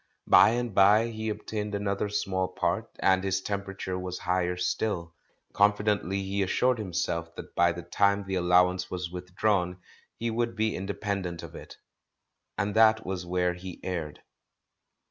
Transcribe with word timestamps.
By 0.25 0.49
and 0.53 0.73
by 0.73 1.09
he 1.09 1.29
obtained 1.29 1.75
another 1.75 2.09
small 2.09 2.47
part, 2.47 2.89
and 3.01 3.23
his 3.23 3.39
temperature 3.39 3.99
was 3.99 4.17
higher 4.17 4.57
still. 4.57 5.13
Confidently 5.53 6.23
he 6.23 6.41
assured 6.41 6.79
himself 6.79 7.35
that 7.35 7.53
by 7.53 7.71
the 7.71 7.83
time 7.83 8.25
the 8.25 8.33
allowance 8.33 8.89
was 8.89 9.11
withdrawn 9.11 9.77
he 10.17 10.31
would 10.31 10.55
be 10.55 10.75
inde 10.75 10.99
pendent 10.99 11.43
of 11.43 11.53
it. 11.53 11.77
And 12.57 12.73
that 12.73 13.05
was 13.05 13.27
where 13.27 13.53
he 13.53 13.79
erred. 13.83 14.23